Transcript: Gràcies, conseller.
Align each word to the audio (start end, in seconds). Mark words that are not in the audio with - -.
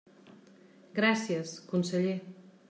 Gràcies, 1.01 1.53
conseller. 1.75 2.17